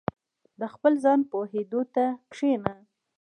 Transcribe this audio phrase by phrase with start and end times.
[0.59, 2.73] •د خپل ځان پوهېدو ته کښېنه.